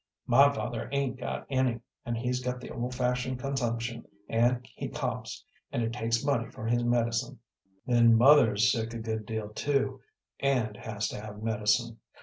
[0.25, 5.45] My father 'ain't got any, and he's got the old fashioned consumption, and he coughs,
[5.71, 7.37] and it takes money for his medicine.
[7.85, 10.01] Then mother's sick a good deal too,
[10.39, 11.99] and has to have medicine.